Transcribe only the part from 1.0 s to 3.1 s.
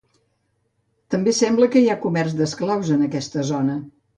També sembla que hi havia comerç d'esclaus en